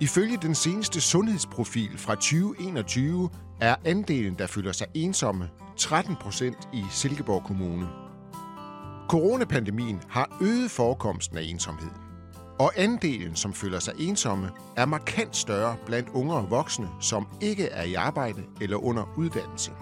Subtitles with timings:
[0.00, 6.84] Ifølge den seneste sundhedsprofil fra 2021 er andelen, der føler sig ensomme, 13 procent i
[6.90, 7.88] Silkeborg Kommune.
[9.08, 11.90] Coronapandemien har øget forekomsten af ensomhed.
[12.58, 17.64] Og andelen, som føler sig ensomme, er markant større blandt unge og voksne, som ikke
[17.64, 19.72] er i arbejde eller under uddannelse.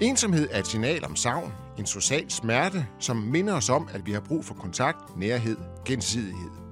[0.00, 4.12] Ensomhed er et signal om savn, en social smerte, som minder os om, at vi
[4.12, 6.65] har brug for kontakt, nærhed, gensidighed.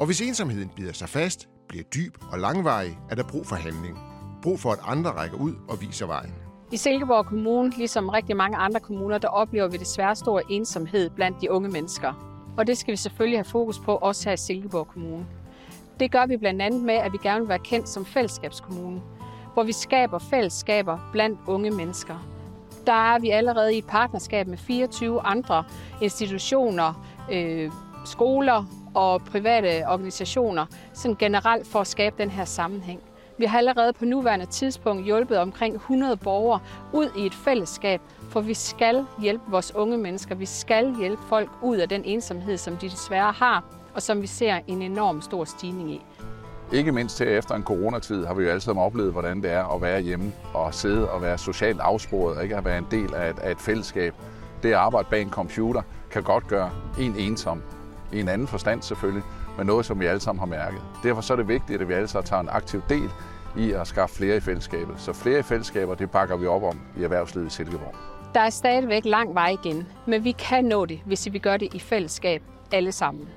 [0.00, 3.98] Og hvis ensomheden bider sig fast, bliver dyb og langvarig, er der brug for handling.
[4.42, 6.34] Brug for, at andre rækker ud og viser vejen.
[6.72, 11.40] I Silkeborg Kommune, ligesom rigtig mange andre kommuner, der oplever vi desværre stor ensomhed blandt
[11.40, 12.12] de unge mennesker.
[12.56, 15.26] Og det skal vi selvfølgelig have fokus på, også her i Silkeborg Kommune.
[16.00, 19.00] Det gør vi blandt andet med, at vi gerne vil være kendt som fællesskabskommune,
[19.54, 22.28] hvor vi skaber fællesskaber blandt unge mennesker.
[22.86, 25.64] Der er vi allerede i et partnerskab med 24 andre
[26.00, 27.70] institutioner, øh,
[28.04, 33.00] skoler og private organisationer, sådan generelt for at skabe den her sammenhæng.
[33.38, 36.60] Vi har allerede på nuværende tidspunkt hjulpet omkring 100 borgere
[36.92, 40.34] ud i et fællesskab, for vi skal hjælpe vores unge mennesker.
[40.34, 44.26] Vi skal hjælpe folk ud af den ensomhed, som de desværre har, og som vi
[44.26, 46.02] ser en enorm stor stigning i.
[46.72, 49.74] Ikke mindst her efter en coronatid har vi jo alle sammen oplevet, hvordan det er
[49.74, 53.14] at være hjemme og sidde og være socialt afsporet, og ikke at være en del
[53.14, 54.14] af et, af et fællesskab.
[54.62, 57.62] Det at arbejde bag en computer kan godt gøre en ensom.
[58.12, 59.22] I en anden forstand selvfølgelig,
[59.56, 60.80] men noget, som vi alle sammen har mærket.
[61.02, 63.10] Derfor så er det vigtigt, at vi alle sammen tager en aktiv del
[63.56, 64.94] i at skaffe flere i fællesskabet.
[65.00, 67.94] Så flere i fællesskaber, det bakker vi op om i erhvervslivet i Silkeborg.
[68.34, 71.74] Der er stadigvæk lang vej igen, men vi kan nå det, hvis vi gør det
[71.74, 73.28] i fællesskab alle sammen.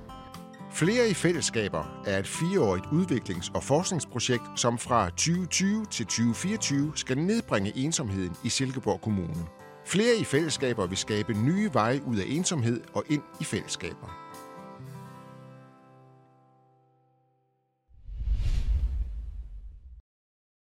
[0.72, 7.18] Flere i fællesskaber er et fireårigt udviklings- og forskningsprojekt, som fra 2020 til 2024 skal
[7.18, 9.46] nedbringe ensomheden i Silkeborg Kommune.
[9.86, 14.23] Flere i fællesskaber vil skabe nye veje ud af ensomhed og ind i fællesskaber.